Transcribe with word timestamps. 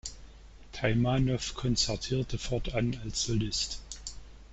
Taimanow 0.73 1.53
konzertierte 1.53 2.39
fortan 2.39 2.99
als 3.05 3.25
Solist. 3.25 3.79